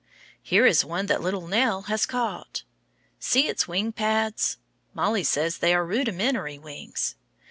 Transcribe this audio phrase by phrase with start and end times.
[0.41, 2.63] Here is one that little Nell has caught.
[3.19, 4.57] See its wing pads.
[4.95, 7.15] Mollie says they are rudimentary wings.